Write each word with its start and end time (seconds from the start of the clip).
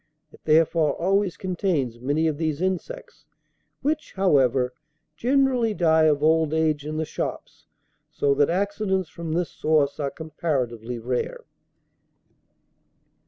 It 0.31 0.41
therefore 0.45 0.95
always 0.95 1.37
contains 1.37 1.99
many 1.99 2.25
of 2.27 2.39
these 2.39 2.59
insects, 2.59 3.27
which, 3.83 4.13
however, 4.13 4.73
generally 5.15 5.75
die 5.75 6.05
of 6.05 6.23
old 6.23 6.55
age 6.55 6.87
in 6.87 6.97
the 6.97 7.05
shops, 7.05 7.67
so 8.09 8.33
that 8.33 8.49
accidents 8.49 9.09
from 9.09 9.33
this 9.33 9.51
source 9.51 9.99
are 9.99 10.09
comparatively 10.09 10.97
rare. 10.97 11.43